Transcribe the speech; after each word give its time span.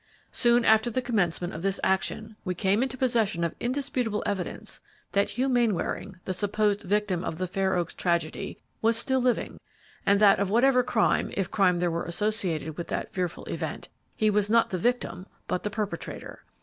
Soon 0.31 0.65
after 0.65 0.89
the 0.89 0.99
commencement 0.99 1.53
of 1.53 1.61
this 1.61 1.79
action, 1.83 2.35
we 2.43 2.55
came 2.55 2.81
into 2.81 2.97
possession 2.97 3.43
of 3.43 3.53
indisputable 3.59 4.23
evidence 4.25 4.81
that 5.11 5.29
Hugh 5.29 5.47
Mainwaring, 5.47 6.15
the 6.25 6.33
supposed 6.33 6.81
victim 6.81 7.23
of 7.23 7.37
the 7.37 7.45
Fair 7.45 7.75
Oaks 7.75 7.93
tragedy, 7.93 8.57
was 8.81 8.97
still 8.97 9.21
living, 9.21 9.59
and 10.03 10.19
that 10.19 10.39
of 10.39 10.49
whatever 10.49 10.81
crime, 10.81 11.29
if 11.37 11.51
crime 11.51 11.77
there 11.77 11.91
were 11.91 12.05
associated 12.05 12.77
with 12.79 12.87
that 12.87 13.13
fearful 13.13 13.45
event, 13.45 13.89
he 14.15 14.31
was 14.31 14.49
not 14.49 14.71
the 14.71 14.79
victim 14.79 15.27
but 15.47 15.61
the 15.61 15.69
perpetrator. 15.69 16.45